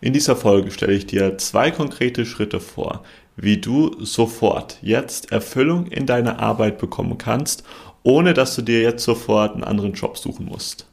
[0.00, 3.02] In dieser Folge stelle ich dir zwei konkrete Schritte vor,
[3.36, 7.64] wie du sofort jetzt Erfüllung in deiner Arbeit bekommen kannst,
[8.04, 10.87] ohne dass du dir jetzt sofort einen anderen Job suchen musst.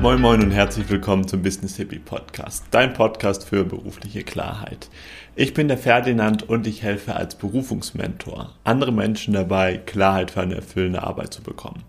[0.00, 4.88] Moin Moin und herzlich willkommen zum Business Hippie Podcast, dein Podcast für berufliche Klarheit.
[5.36, 10.54] Ich bin der Ferdinand und ich helfe als Berufungsmentor andere Menschen dabei, Klarheit für eine
[10.54, 11.84] erfüllende Arbeit zu bekommen.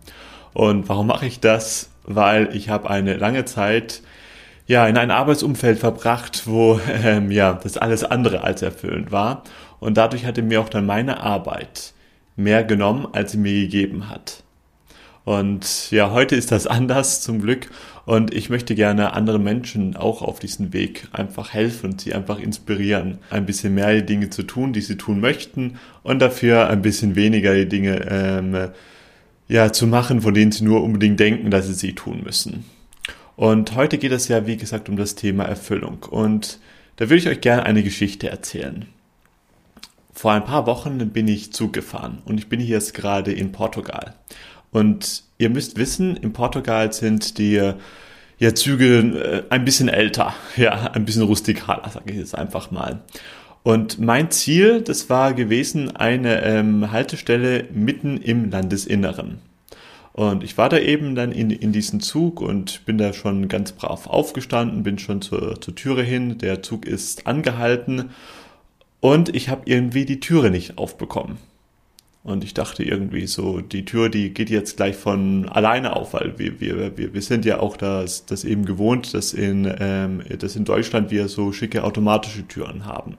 [0.52, 1.89] Und warum mache ich das?
[2.03, 4.02] Weil ich habe eine lange Zeit
[4.67, 9.44] ja in ein Arbeitsumfeld verbracht, wo ähm, ja das alles andere als erfüllend war
[9.80, 11.94] und dadurch hatte mir auch dann meine Arbeit
[12.36, 14.44] mehr genommen, als sie mir gegeben hat.
[15.23, 17.70] Und ja, heute ist das anders zum Glück
[18.05, 22.39] und ich möchte gerne anderen Menschen auch auf diesen Weg einfach helfen und sie einfach
[22.39, 26.81] inspirieren, ein bisschen mehr die Dinge zu tun, die sie tun möchten und dafür ein
[26.81, 28.70] bisschen weniger die Dinge ähm,
[29.47, 32.66] ja, zu machen, von denen sie nur unbedingt denken, dass sie sie tun müssen.
[33.35, 36.06] Und heute geht es ja, wie gesagt, um das Thema Erfüllung.
[36.09, 36.59] Und
[36.95, 38.85] da würde ich euch gerne eine Geschichte erzählen.
[40.13, 43.52] Vor ein paar Wochen bin ich Zug gefahren und ich bin hier jetzt gerade in
[43.52, 44.13] Portugal.
[44.72, 47.73] Und ihr müsst wissen, in Portugal sind die
[48.41, 53.02] ja, Züge äh, ein bisschen älter, ja, ein bisschen rustikaler, sage ich jetzt einfach mal.
[53.63, 59.38] Und mein Ziel, das war gewesen, eine ähm, Haltestelle mitten im Landesinneren.
[60.13, 63.72] Und ich war da eben dann in, in diesen Zug und bin da schon ganz
[63.72, 68.09] brav aufgestanden, bin schon zur, zur Türe hin, der Zug ist angehalten
[69.00, 71.38] und ich habe irgendwie die Türe nicht aufbekommen.
[72.23, 76.38] Und ich dachte irgendwie so, die Tür, die geht jetzt gleich von alleine auf, weil
[76.38, 80.55] wir, wir, wir, wir sind ja auch das, das eben gewohnt, dass in, ähm, dass
[80.55, 83.17] in Deutschland wir so schicke automatische Türen haben.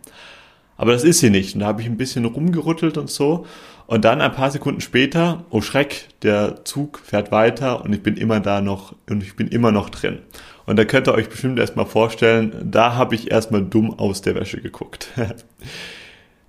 [0.77, 1.55] Aber das ist sie nicht.
[1.55, 3.47] Und da habe ich ein bisschen rumgerüttelt und so.
[3.87, 8.17] Und dann ein paar Sekunden später, oh Schreck, der Zug fährt weiter und ich bin
[8.17, 10.21] immer da noch und ich bin immer noch drin.
[10.65, 14.37] Und da könnt ihr euch bestimmt erstmal vorstellen, da habe ich erstmal dumm aus der
[14.37, 15.09] Wäsche geguckt.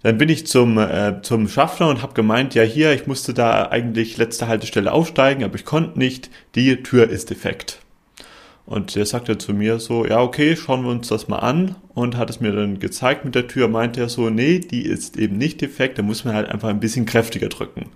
[0.03, 3.69] Dann bin ich zum, äh, zum Schaffner und habe gemeint, ja hier, ich musste da
[3.69, 7.79] eigentlich letzte Haltestelle aufsteigen, aber ich konnte nicht, die Tür ist defekt.
[8.65, 12.17] Und der sagte zu mir so, ja okay, schauen wir uns das mal an und
[12.17, 15.37] hat es mir dann gezeigt mit der Tür, meinte er so, nee, die ist eben
[15.37, 17.89] nicht defekt, da muss man halt einfach ein bisschen kräftiger drücken.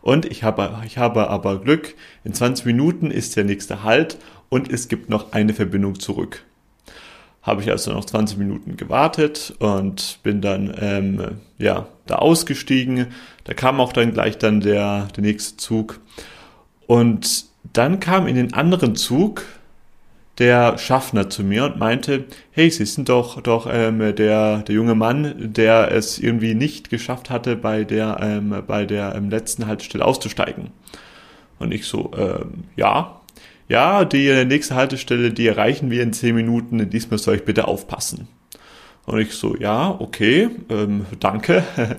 [0.00, 1.94] Und ich habe, ich habe aber Glück,
[2.24, 4.16] in 20 Minuten ist der nächste Halt
[4.48, 6.42] und es gibt noch eine Verbindung zurück
[7.50, 13.08] habe ich also noch 20 Minuten gewartet und bin dann ähm, ja da ausgestiegen.
[13.44, 16.00] Da kam auch dann gleich dann der, der nächste Zug.
[16.86, 19.44] Und dann kam in den anderen Zug
[20.38, 24.94] der Schaffner zu mir und meinte, hey, Sie sind doch doch ähm, der der junge
[24.94, 30.04] Mann, der es irgendwie nicht geschafft hatte, bei der ähm, bei der ähm, letzten Haltestelle
[30.04, 30.70] auszusteigen.
[31.58, 33.19] Und ich so, ähm, ja,
[33.70, 38.26] ja, die nächste Haltestelle, die erreichen wir in zehn Minuten, diesmal soll ich bitte aufpassen.
[39.06, 41.62] Und ich so, ja, okay, ähm, danke.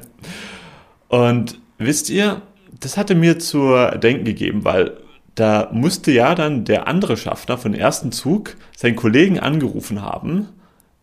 [1.07, 2.41] Und wisst ihr,
[2.79, 3.73] das hatte mir zu
[4.03, 4.97] denken gegeben, weil
[5.35, 10.49] da musste ja dann der andere Schaffner von ersten Zug seinen Kollegen angerufen haben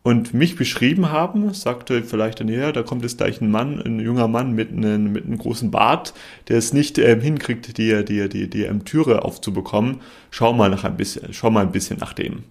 [0.02, 4.00] und mich beschrieben haben, sagte vielleicht dann, ja, da kommt jetzt gleich ein Mann, ein
[4.00, 6.14] junger Mann mit einem, mit einem großen Bart,
[6.48, 10.00] der es nicht ähm, hinkriegt, die, die, die, die ähm, Türe aufzubekommen.
[10.30, 12.44] Schau mal nach ein bisschen, schau mal ein bisschen nach dem.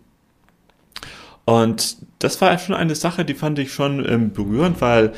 [1.45, 5.13] Und das war schon eine Sache, die fand ich schon ähm, berührend, weil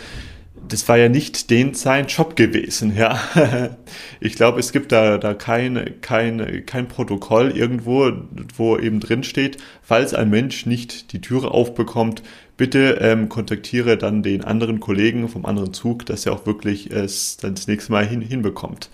[0.69, 3.19] das war ja nicht den sein Job gewesen, ja.
[4.21, 8.11] Ich glaube, es gibt da, da kein, kein, kein Protokoll irgendwo,
[8.55, 12.21] wo eben drin steht, falls ein Mensch nicht die Türe aufbekommt,
[12.57, 17.37] bitte ähm, kontaktiere dann den anderen Kollegen vom anderen Zug, dass er auch wirklich es
[17.37, 18.89] dann das nächste Mal hin, hinbekommt.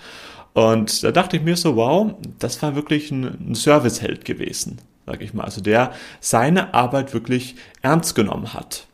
[0.54, 5.22] Und da dachte ich mir so, wow, das war wirklich ein, ein Serviceheld gewesen, sag
[5.22, 5.44] ich mal.
[5.44, 5.92] Also der
[6.22, 8.88] seine Arbeit wirklich ernst genommen hat.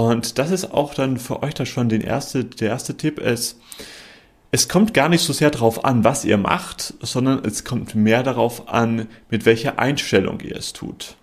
[0.00, 3.60] Und das ist auch dann für euch da schon den erste, der erste Tipp ist,
[4.50, 8.22] es kommt gar nicht so sehr darauf an, was ihr macht, sondern es kommt mehr
[8.22, 11.16] darauf an, mit welcher Einstellung ihr es tut.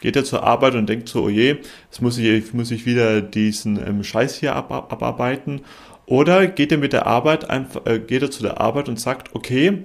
[0.00, 1.56] Geht ihr zur Arbeit und denkt so, oh je,
[1.86, 5.62] jetzt muss ich, muss ich wieder diesen ähm, Scheiß hier ab, abarbeiten.
[6.06, 9.34] Oder geht ihr mit der Arbeit einfach, äh, geht ihr zu der Arbeit und sagt,
[9.34, 9.82] okay,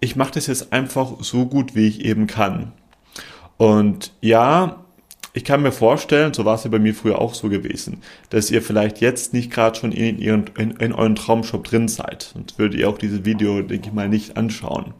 [0.00, 2.72] ich mache das jetzt einfach so gut, wie ich eben kann.
[3.56, 4.84] Und ja,
[5.36, 7.98] ich kann mir vorstellen, so war es ja bei mir früher auch so gewesen,
[8.30, 12.30] dass ihr vielleicht jetzt nicht gerade schon in, ihren, in, in euren Traumshop drin seid.
[12.32, 14.94] Sonst würdet ihr auch dieses Video, denke ich mal, nicht anschauen.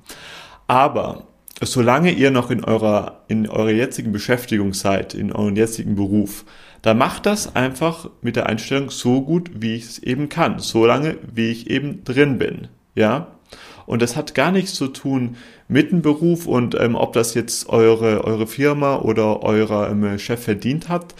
[0.66, 1.28] Aber
[1.62, 6.44] solange ihr noch in eurer, in eurer jetzigen Beschäftigung seid, in eurem jetzigen Beruf,
[6.82, 10.58] dann macht das einfach mit der Einstellung so gut, wie ich es eben kann.
[10.58, 12.68] So lange, wie ich eben drin bin.
[12.94, 13.35] Ja?
[13.86, 15.36] Und das hat gar nichts zu tun
[15.68, 20.42] mit dem Beruf und ähm, ob das jetzt eure, eure Firma oder euer ähm, Chef
[20.42, 21.14] verdient hat.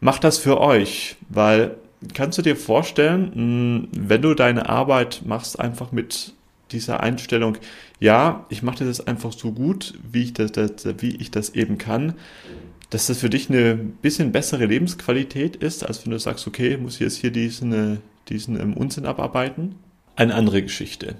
[0.00, 1.76] Macht das für euch, weil
[2.14, 6.34] kannst du dir vorstellen, hm, wenn du deine Arbeit machst, einfach mit
[6.72, 7.56] dieser Einstellung,
[7.98, 11.78] ja, ich mache das einfach so gut, wie ich das, das, wie ich das eben
[11.78, 12.14] kann,
[12.90, 16.94] dass das für dich eine bisschen bessere Lebensqualität ist, als wenn du sagst, okay, muss
[16.94, 19.76] ich jetzt hier diesen, diesen ähm, Unsinn abarbeiten.
[20.16, 21.16] Eine andere Geschichte.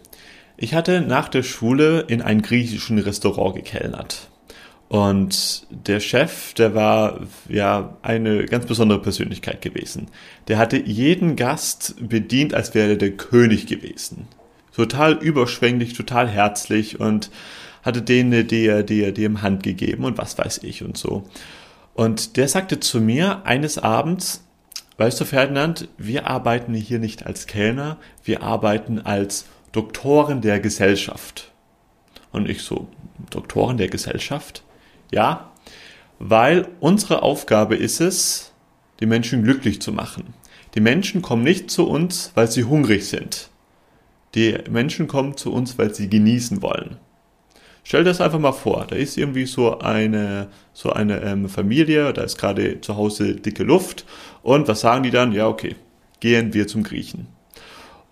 [0.63, 4.29] Ich hatte nach der Schule in einem griechischen Restaurant gekellnert.
[4.91, 10.09] Und der Chef, der war ja eine ganz besondere Persönlichkeit gewesen.
[10.49, 14.29] Der hatte jeden Gast bedient, als wäre er der König gewesen.
[14.77, 17.31] Total überschwänglich, total herzlich und
[17.83, 21.27] hatte denen die, die, die im Hand gegeben und was weiß ich und so.
[21.95, 24.45] Und der sagte zu mir eines Abends,
[24.99, 31.53] weißt du Ferdinand, wir arbeiten hier nicht als Kellner, wir arbeiten als Doktoren der Gesellschaft.
[32.33, 32.89] Und ich so,
[33.31, 34.63] Doktoren der Gesellschaft?
[35.11, 35.51] Ja,
[36.19, 38.53] weil unsere Aufgabe ist es,
[39.01, 40.35] die Menschen glücklich zu machen.
[40.75, 43.51] Die Menschen kommen nicht zu uns, weil sie hungrig sind.
[44.35, 46.99] Die Menschen kommen zu uns, weil sie genießen wollen.
[47.83, 52.13] Stell dir das einfach mal vor, da ist irgendwie so eine, so eine ähm, Familie,
[52.13, 54.05] da ist gerade zu Hause dicke Luft
[54.43, 55.33] und was sagen die dann?
[55.33, 55.77] Ja, okay,
[56.21, 57.27] gehen wir zum Griechen.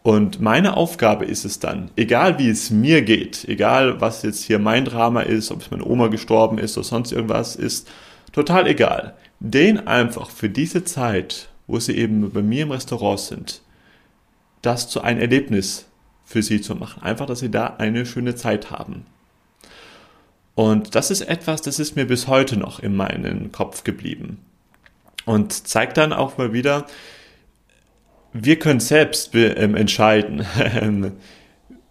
[0.02, 4.58] Und meine Aufgabe ist es dann, egal wie es mir geht, egal was jetzt hier
[4.58, 7.88] mein Drama ist, ob es meine Oma gestorben ist oder sonst irgendwas ist,
[8.32, 9.14] total egal.
[9.40, 13.60] Den einfach für diese Zeit, wo sie eben bei mir im Restaurant sind,
[14.62, 15.86] das zu einem Erlebnis
[16.24, 17.02] für sie zu machen.
[17.02, 19.06] Einfach, dass sie da eine schöne Zeit haben.
[20.54, 24.38] Und das ist etwas, das ist mir bis heute noch in meinen Kopf geblieben.
[25.24, 26.86] Und zeigt dann auch mal wieder,
[28.32, 30.44] wir können selbst ähm, entscheiden,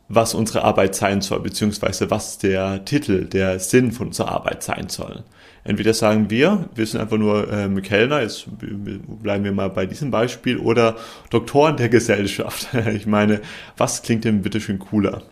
[0.09, 4.89] was unsere Arbeit sein soll, beziehungsweise was der Titel, der Sinn von unserer Arbeit sein
[4.89, 5.23] soll.
[5.63, 10.11] Entweder sagen wir, wir sind einfach nur ähm, Kellner, jetzt bleiben wir mal bei diesem
[10.11, 10.95] Beispiel, oder
[11.29, 12.69] Doktoren der Gesellschaft.
[12.93, 13.41] ich meine,
[13.75, 15.23] was klingt denn bitte schön cooler?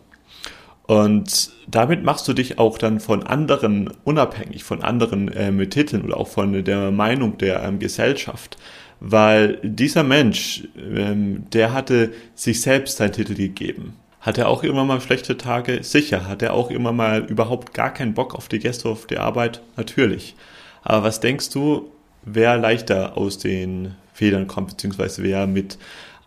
[0.86, 6.18] Und damit machst du dich auch dann von anderen unabhängig, von anderen ähm, Titeln oder
[6.18, 8.58] auch von der Meinung der ähm, Gesellschaft.
[9.00, 13.94] Weil dieser Mensch, ähm, der hatte sich selbst seinen Titel gegeben.
[14.20, 15.82] Hat er auch immer mal schlechte Tage?
[15.82, 16.26] Sicher.
[16.26, 19.60] Hat er auch immer mal überhaupt gar keinen Bock auf die Gäste, auf die Arbeit?
[19.76, 20.34] Natürlich.
[20.82, 21.90] Aber was denkst du,
[22.24, 25.78] wer leichter aus den Federn kommt, beziehungsweise wer mit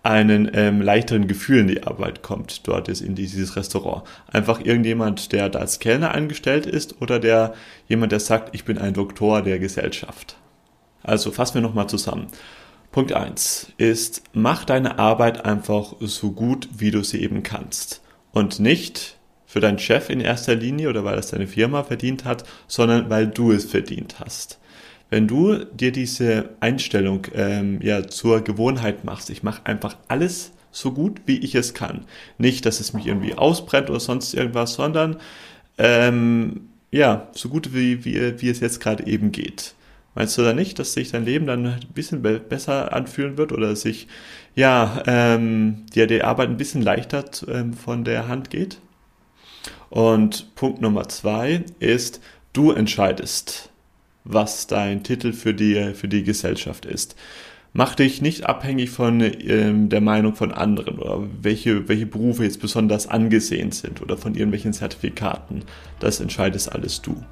[0.01, 4.03] einen ähm, leichteren Gefühl in die Arbeit kommt, dort ist in dieses Restaurant.
[4.31, 7.53] Einfach irgendjemand, der da als Kellner angestellt ist oder der
[7.87, 10.37] jemand, der sagt, ich bin ein Doktor der Gesellschaft.
[11.03, 12.27] Also fassen wir nochmal zusammen.
[12.91, 18.01] Punkt eins ist, mach deine Arbeit einfach so gut, wie du sie eben kannst.
[18.31, 22.43] Und nicht für deinen Chef in erster Linie oder weil es deine Firma verdient hat,
[22.67, 24.59] sondern weil du es verdient hast.
[25.09, 30.91] Wenn du dir diese Einstellung ähm, ja zur Gewohnheit machst, ich mache einfach alles so
[30.91, 32.05] gut, wie ich es kann.
[32.37, 35.17] Nicht, dass es mich irgendwie ausbrennt oder sonst irgendwas, sondern
[35.79, 39.73] ähm, ja, so gut wie, wie, wie es jetzt gerade eben geht.
[40.15, 43.51] Meinst du da nicht, dass sich dein Leben dann ein bisschen be besser anfühlen wird
[43.51, 44.07] oder sich
[44.55, 48.79] ja ähm, dir die Arbeit ein bisschen leichter ähm, von der Hand geht?
[49.89, 52.21] Und Punkt Nummer zwei ist,
[52.53, 53.69] du entscheidest
[54.23, 57.15] was dein Titel für die, für die Gesellschaft ist.
[57.73, 62.61] Mach dich nicht abhängig von ähm, der Meinung von anderen oder welche, welche Berufe jetzt
[62.61, 65.63] besonders angesehen sind oder von irgendwelchen Zertifikaten.
[65.99, 67.23] Das entscheidest alles du.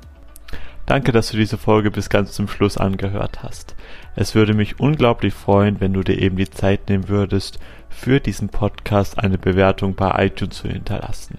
[0.88, 3.76] Danke, dass du diese Folge bis ganz zum Schluss angehört hast.
[4.16, 8.50] Es würde mich unglaublich freuen, wenn du dir eben die Zeit nehmen würdest, für diesen
[8.50, 11.38] Podcast eine Bewertung bei iTunes zu hinterlassen.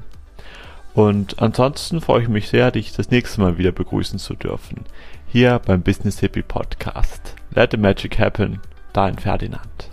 [0.95, 4.85] Und ansonsten freue ich mich sehr, dich das nächste Mal wieder begrüßen zu dürfen
[5.31, 7.35] hier beim Business Hippie Podcast.
[7.51, 8.61] Let the Magic Happen,
[8.95, 9.88] dein Ferdinand.